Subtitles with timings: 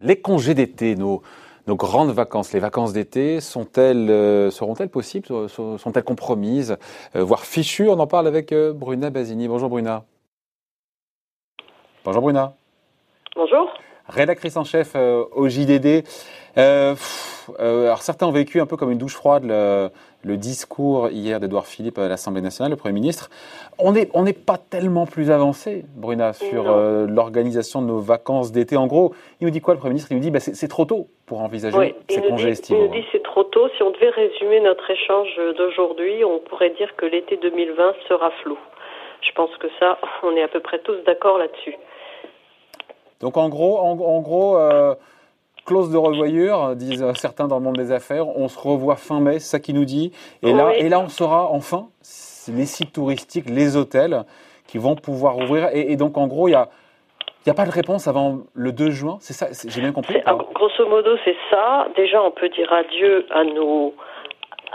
[0.00, 1.22] Les congés d'été, nos,
[1.66, 6.76] nos grandes vacances, les vacances d'été, sont-elles, euh, seront-elles possibles, sont-elles compromises,
[7.14, 7.90] euh, voire fichues?
[7.90, 9.48] On en parle avec euh, Bruna Basini.
[9.48, 10.04] Bonjour Bruna.
[12.04, 12.54] Bonjour Bruna.
[13.36, 13.68] Bonjour.
[14.08, 16.04] Rédactrice en chef au JDD.
[16.56, 19.90] alors certains ont vécu un peu comme une douche froide le,
[20.24, 23.30] le discours hier d'Edouard Philippe à l'Assemblée nationale, le Premier ministre.
[23.78, 28.76] On n'est on pas tellement plus avancé, Bruna, sur euh, l'organisation de nos vacances d'été.
[28.76, 30.10] En gros, il nous dit quoi le Premier ministre?
[30.10, 32.80] Il nous dit bah, c'est trop tôt pour envisager ces congés estivaux.
[32.80, 33.68] Il nous dit c'est trop tôt.
[33.76, 38.58] Si on devait résumer notre échange d'aujourd'hui, on pourrait dire que l'été 2020 sera flou.
[39.22, 41.76] Je pense que ça, on est à peu près tous d'accord là-dessus.
[43.20, 44.94] Donc en gros, en, gros euh,
[45.66, 48.28] clause de revoyure, disent certains dans le monde des affaires.
[48.28, 50.12] On se revoit fin mai, c'est ça qu'il nous dit.
[50.42, 51.88] Et, là, et là, on saura enfin
[52.48, 54.24] les sites touristiques, les hôtels
[54.66, 55.68] qui vont pouvoir ouvrir.
[55.72, 56.68] Et, donc, en gros, il y a.
[57.46, 60.20] Il n'y a pas de réponse avant le 2 juin, c'est ça J'ai bien compris
[60.54, 61.86] Grosso modo, c'est ça.
[61.96, 63.94] Déjà, on peut dire adieu à nos,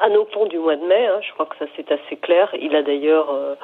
[0.00, 1.06] à nos ponts du mois de mai.
[1.06, 1.18] Hein.
[1.26, 2.48] Je crois que ça, c'est assez clair.
[2.60, 3.54] Il a d'ailleurs euh,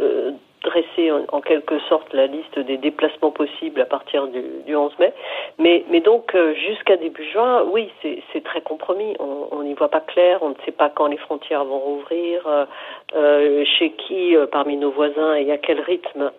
[0.00, 4.92] euh, dresser en, quelque sorte la liste des déplacements possibles à partir du, du 11
[4.98, 5.12] mai.
[5.58, 9.16] Mais, donc euh, jusqu'à début juin, oui, c'est très compromis.
[9.18, 12.64] On n'y voit pas clair, on ne sait pas quand les frontières vont rouvrir, euh,
[13.14, 16.30] euh chez qui parmi nos voisins et à quel rythme,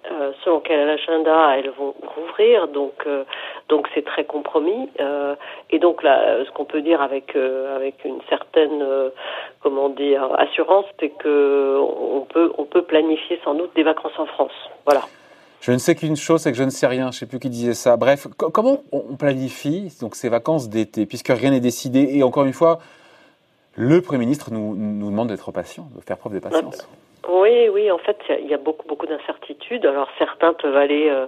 [0.44, 2.68] selon quel agenda elles vont rouvrir.
[2.68, 3.08] Donc
[3.70, 4.90] donc c'est très compromis.
[5.70, 8.84] et donc ce qu'on peut dire avec avec une certaine
[9.62, 14.26] comment dire assurance, c'est que on peut on peut planifier sans doute des vacances en
[14.26, 14.52] France.
[14.86, 15.02] Voilà.
[15.62, 17.04] Je ne sais qu'une chose, c'est que je ne sais rien.
[17.04, 17.96] Je ne sais plus qui disait ça.
[17.96, 22.54] Bref, comment on planifie donc ces vacances d'été, puisque rien n'est décidé Et encore une
[22.54, 22.80] fois,
[23.76, 26.88] le Premier ministre nous, nous demande d'être patient, de faire preuve de patience.
[27.30, 29.86] Oui, oui, en fait, il y a beaucoup, beaucoup d'incertitudes.
[29.86, 31.28] Alors, certains peuvent aller euh,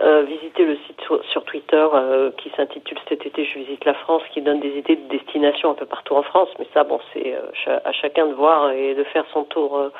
[0.00, 4.22] euh, visiter le site sur, Twitter euh, qui s'intitule Cet été, je visite la France,
[4.32, 6.48] qui donne des idées de destination un peu partout en France.
[6.60, 7.34] Mais ça, bon, c'est
[7.66, 9.90] à chacun de voir et de faire son tour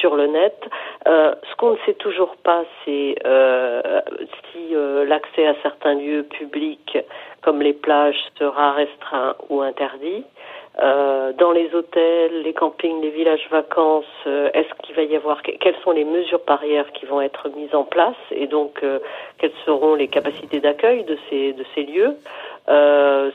[0.00, 0.58] sur le net.
[1.06, 3.16] Ce qu'on ne sait toujours pas, c'est
[4.52, 4.74] si
[5.06, 6.98] l'accès à certains lieux publics,
[7.42, 10.24] comme les plages, sera restreint ou interdit.
[10.80, 15.42] Euh, dans les hôtels, les campings, les villages vacances, euh, est-ce qu'il va y avoir
[15.42, 19.00] quelles sont les mesures barrières qui vont être mises en place et donc euh,
[19.38, 22.16] quelles seront les capacités d'accueil de ces de ces lieux?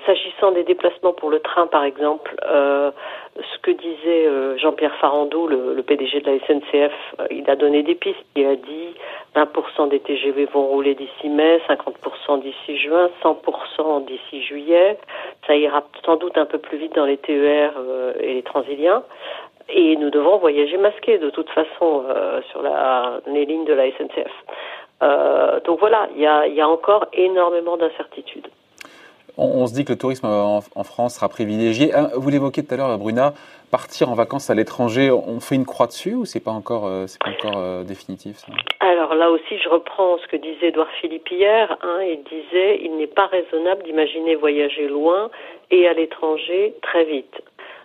[0.06, 5.82] S'agissant des déplacements pour le train, par exemple, ce que disait Jean-Pierre Farandou, le, le,
[5.82, 6.94] PDG de la SNCF,
[7.32, 8.24] il a donné des pistes.
[8.36, 8.94] Il a dit
[9.36, 14.98] 20% des TGV vont rouler d'ici mai, 50% d'ici juin, 100% d'ici juillet.
[15.48, 19.04] Ça ira sans doute un peu plus vite dans les TER euh, et les Transiliens.
[19.70, 23.90] Et nous devons voyager masqués de toute façon euh, sur la, les lignes de la
[23.92, 24.32] SNCF.
[25.02, 28.48] Euh, donc voilà, il y a, y a encore énormément d'incertitudes.
[29.38, 31.92] On, se dit que le tourisme en, France sera privilégié.
[32.16, 33.34] Vous l'évoquiez tout à l'heure, Bruna,
[33.72, 37.20] partir en vacances à l'étranger, on fait une croix dessus ou c'est pas encore, c'est
[37.20, 38.48] pas encore définitif ça?
[38.80, 41.78] Alors là aussi, je reprends ce que disait Edouard Philippe hier.
[41.82, 45.30] Hein, il disait il n'est pas raisonnable d'imaginer voyager loin
[45.72, 47.42] et à l'étranger très vite.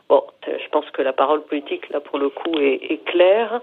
[0.09, 3.61] Bon, je pense que la parole politique, là, pour le coup, est, claire.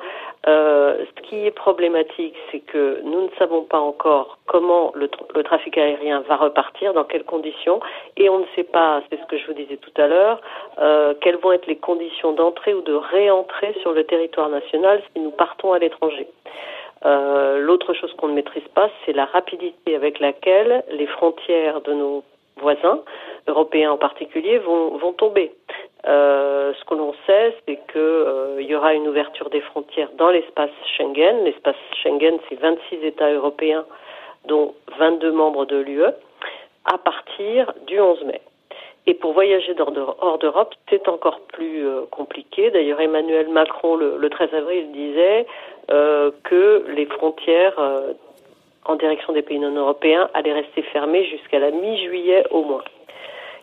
[0.47, 5.07] Euh, ce qui est problématique, c'est que nous ne savons pas encore comment le,
[5.44, 7.79] trafic aérien va repartir, dans quelles conditions,
[8.16, 10.39] et on ne sait pas, c'est ce que je vous disais tout à l'heure,
[10.78, 15.19] euh, quelles vont être les conditions d'entrée ou de réentrée sur le territoire national si
[15.19, 16.27] nous partons à l'étranger.
[17.06, 21.94] Euh, l'autre chose qu'on ne maîtrise pas, c'est la rapidité avec laquelle les frontières de
[21.94, 22.23] nos
[22.57, 23.01] voisins,
[23.47, 25.51] européens en particulier, vont, vont tomber.
[26.08, 30.30] Euh, ce que l'on sait, c'est qu'il euh, y aura une ouverture des frontières dans
[30.30, 31.44] l'espace Schengen.
[31.44, 33.86] L'espace Schengen, c'est 26 États européens,
[34.46, 36.06] dont 22 membres de l'UE,
[36.86, 38.42] à partir du 11 mai.
[39.08, 42.70] Et pour voyager hors d'Europe, c'est encore plus euh, compliqué.
[42.70, 45.46] D'ailleurs, Emmanuel Macron, le, le 13 avril, disait
[45.88, 47.80] que les frontières
[48.86, 52.84] en direction des pays non européens allaient rester fermées jusqu'à la mi-juillet au moins.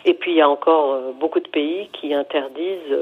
[0.05, 2.97] Et puis il y a encore beaucoup de pays qui interdisent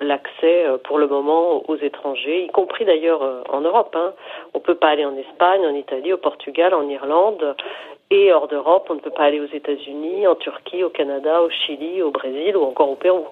[0.00, 3.96] l'accès pour le moment aux étrangers, y compris d'ailleurs en Europe.
[3.98, 4.12] Hein.
[4.54, 7.56] On ne peut pas aller en Espagne, en Italie, au Portugal, en Irlande.
[8.10, 11.50] Et hors d'Europe, on ne peut pas aller aux États-Unis, en Turquie, au Canada, au
[11.50, 13.26] Chili, au Brésil ou encore au Pérou.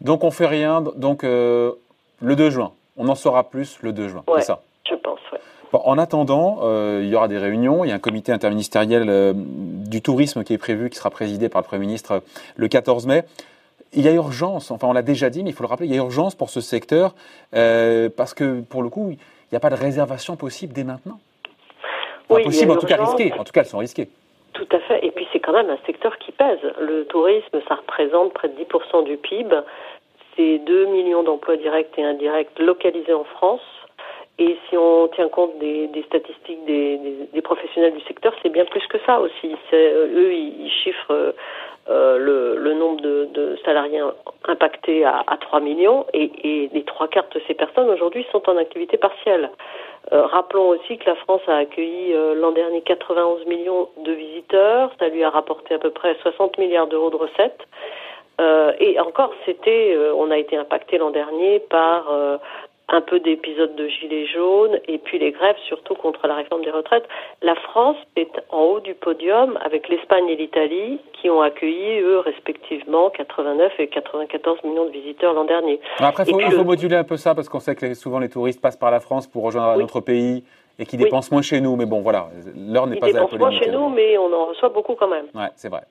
[0.00, 0.80] Donc on fait rien.
[0.80, 1.72] Donc euh,
[2.20, 4.22] le 2 juin, on en saura plus le 2 juin.
[4.36, 4.60] c'est ça?
[4.88, 5.20] Je pense.
[5.84, 7.84] En attendant, euh, il y aura des réunions.
[7.84, 11.48] Il y a un comité interministériel euh, du tourisme qui est prévu, qui sera présidé
[11.48, 12.22] par le Premier ministre
[12.56, 13.24] le 14 mai.
[13.92, 15.92] il y a urgence, enfin on l'a déjà dit, mais il faut le rappeler, il
[15.94, 17.14] y a urgence pour ce secteur
[17.52, 19.18] parce que pour le coup, il
[19.52, 21.18] n'y a pas de réservation possible dès maintenant.
[22.30, 23.32] oui, possible, en tout cas risquée.
[23.38, 24.08] En tout cas, elles sont risquées.
[24.54, 25.04] Tout à fait.
[25.04, 26.60] Et puis c'est quand même un secteur qui pèse.
[26.80, 29.54] Le tourisme, ça représente près de 10% du PIB.
[30.36, 33.60] C'est 2 millions d'emplois directs et indirects localisés en France.
[34.38, 38.98] Et si on tient compte des, statistiques des, professionnels du secteur, c'est bien plus que
[39.06, 39.54] ça aussi.
[39.72, 41.34] Euh, eux, ils, chiffrent
[41.88, 44.02] euh, le, nombre de, salariés
[44.48, 48.96] impactés à, 3 millions et, les trois quarts de ces personnes aujourd'hui sont en activité
[48.96, 49.50] partielle.
[50.12, 55.08] Euh, rappelons aussi que la France a accueilli l'an dernier 91 millions de visiteurs, ça
[55.08, 57.62] lui a rapporté à peu près 60 milliards d'euros de recettes.
[58.80, 62.10] et encore, c'était, on a été impacté l'an dernier par
[62.94, 66.70] un peu d'épisodes de gilets jaunes et puis les grèves surtout contre la réforme des
[66.70, 67.06] retraites.
[67.42, 72.20] La France est en haut du podium avec l'Espagne et l'Italie qui ont accueilli eux
[72.20, 75.80] respectivement 89 et 94 millions de visiteurs l'an dernier.
[75.98, 78.76] Après, il faut moduler un peu ça parce qu'on sait que souvent les touristes passent
[78.76, 80.44] par la France pour rejoindre un autre pays
[80.78, 81.74] et qui dépensent moins chez nous.
[81.74, 84.32] Mais bon, voilà, l'heure n'est pas à la Ils dépensent moins chez nous, mais on
[84.32, 85.26] en reçoit beaucoup quand même.
[85.34, 85.82] Ouais, c'est vrai.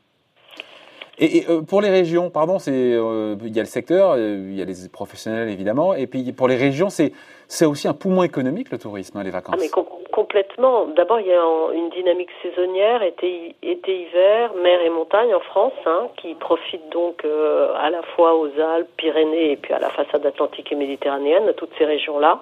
[1.23, 4.57] Et, euh, pour les régions, pardon, c'est euh, il y a le secteur, euh, il
[4.57, 7.13] y a les professionnels évidemment, et puis pour les régions, c'est
[7.47, 9.55] c'est aussi un poumon économique le tourisme, hein, les vacances.
[9.57, 9.69] Ah, mais
[10.11, 10.85] complètement.
[10.85, 11.43] D'abord, il y a
[11.73, 17.23] une dynamique saisonnière, été, été, hiver, mer et montagne en France, hein, qui profite donc
[17.23, 21.53] à la fois aux Alpes, Pyrénées et puis à la façade atlantique et méditerranéenne, à
[21.53, 22.39] toutes ces régions-là.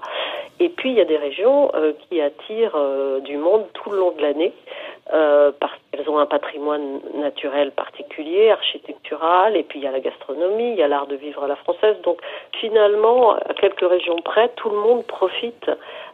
[0.59, 1.71] Et puis il y a des régions
[2.07, 2.77] qui attirent
[3.23, 4.53] du monde tout le long de l'année.
[5.13, 9.99] Euh, parce qu'elles ont un patrimoine naturel particulier, architectural, et puis il y a la
[9.99, 11.97] gastronomie, il y a l'art de vivre à la française.
[12.03, 12.19] Donc
[12.53, 15.69] finalement, à quelques régions près, tout le monde profite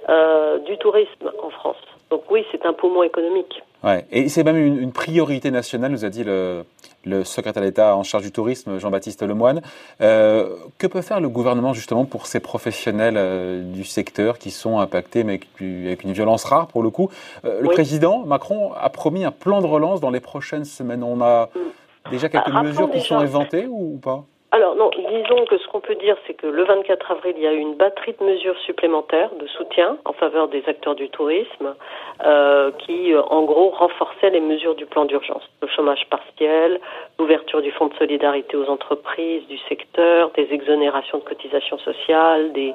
[0.09, 1.77] euh, du tourisme en France.
[2.09, 3.61] Donc oui, c'est un poumon économique.
[3.83, 4.05] Ouais.
[4.11, 6.65] Et c'est même une, priorité nationale, nous a dit le,
[7.05, 9.61] le secrétaire d'État en charge du tourisme, Jean-Baptiste Lemoine.
[10.01, 14.79] Euh, que peut faire le gouvernement justement pour ces professionnels euh, du secteur qui sont
[14.79, 17.09] impactés, mais avec, une violence rare pour le coup?
[17.45, 21.03] Euh, Le président Macron a promis un plan de relance dans les prochaines semaines.
[21.03, 22.11] On a mm.
[22.11, 24.25] déjà quelques mesures qui sont inventées ou pas?
[24.51, 27.47] Alors non, disons que ce qu'on peut dire, c'est que le 24 avril, il y
[27.47, 31.75] a eu une batterie de mesures supplémentaires de soutien en faveur des acteurs du tourisme,
[32.25, 35.43] euh, qui euh, en gros renforçaient les mesures du plan d'urgence.
[35.61, 36.79] Le chômage partiel,
[37.19, 42.73] l'ouverture du fonds de solidarité aux entreprises du secteur, des exonérations de cotisations sociales, des,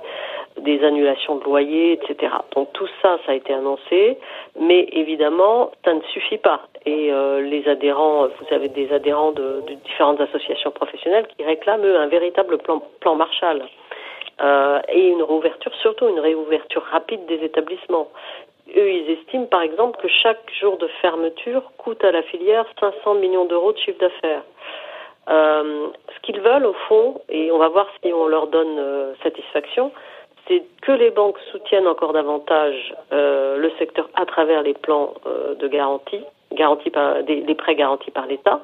[0.61, 2.33] des annulations de loyers, etc.
[2.55, 4.19] Donc tout ça, ça a été annoncé,
[4.59, 6.63] mais évidemment, ça ne suffit pas.
[6.85, 11.85] Et euh, les adhérents, vous avez des adhérents de, de différentes associations professionnelles qui réclament
[11.85, 13.63] un véritable plan, plan Marshall.
[14.41, 18.09] Euh, et une réouverture, surtout une réouverture rapide des établissements.
[18.77, 23.15] Eux, ils estiment par exemple que chaque jour de fermeture coûte à la filière 500
[23.15, 24.43] millions d'euros de chiffre d'affaires.
[25.29, 29.15] Euh, ce qu'ils veulent au fond, et on va voir si on leur donne euh,
[29.23, 29.93] satisfaction,
[30.49, 35.55] c'est que les banques soutiennent encore davantage euh, le secteur à travers les plans euh,
[35.55, 36.23] de garantie,
[37.27, 38.61] des, des prêts garantis par l'État,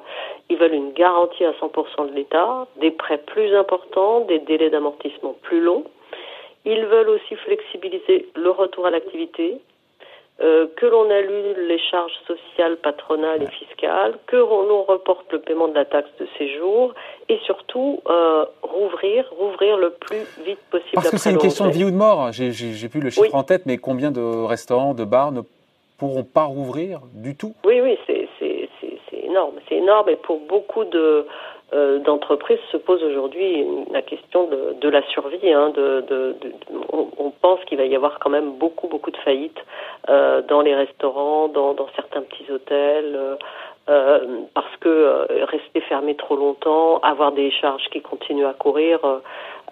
[0.50, 5.34] ils veulent une garantie à 100% de l'État, des prêts plus importants, des délais d'amortissement
[5.42, 5.84] plus longs.
[6.64, 9.58] Ils veulent aussi flexibiliser le retour à l'activité,
[10.40, 15.67] euh, que l'on annule les charges sociales, patronales et fiscales, que l'on reporte le paiement
[15.69, 16.94] de la taxe de séjour
[17.29, 20.93] et surtout euh, rouvrir, rouvrir le plus vite possible.
[20.94, 22.31] Parce que c'est une question de vie ou de mort.
[22.32, 25.40] J'ai plus le chiffre en tête, mais combien de restaurants, de bars ne
[25.99, 27.54] pourront pas rouvrir du tout?
[27.64, 28.28] Oui, oui, c'est
[29.28, 29.54] énorme.
[29.68, 31.26] C'est énorme et pour beaucoup de
[31.75, 35.52] euh, d'entreprises se pose aujourd'hui la question de, la survie.
[35.52, 36.35] Hein, de,
[36.90, 39.61] on, pense qu'il va y avoir quand même beaucoup beaucoup de faillites
[40.09, 43.19] dans les restaurants, dans, certains petits hôtels.
[43.91, 44.19] Euh,
[44.53, 49.00] parce que rester fermé trop longtemps, avoir des charges qui continuent à courir,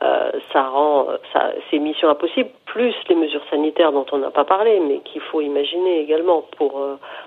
[0.01, 2.49] ça rend ça, c'est mission impossible.
[2.65, 6.81] Plus les mesures sanitaires dont on n'a pas parlé, mais qu'il faut imaginer également pour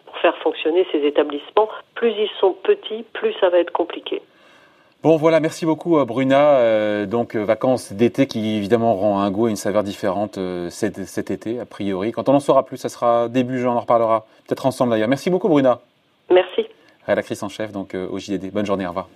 [0.05, 1.69] pour faire fonctionner ces établissements.
[1.93, 4.23] Plus ils sont petits, plus ça va être compliqué.
[5.01, 6.57] Bon voilà, merci beaucoup euh, Bruna.
[6.57, 10.37] Euh, donc euh, vacances d'été qui évidemment rend un goût et une saveur différente
[10.69, 12.11] cet, cet, été a priori.
[12.11, 15.07] Quand on en saura plus, ça sera début juin, on en reparlera peut-être ensemble d'ailleurs.
[15.07, 15.79] Merci beaucoup Bruna.
[16.29, 16.67] Merci.
[17.07, 18.51] Rédactrice en chef donc au JDD.
[18.51, 19.07] Bonne journée, au revoir.